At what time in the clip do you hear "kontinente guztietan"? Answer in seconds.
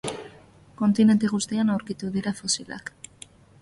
0.81-1.71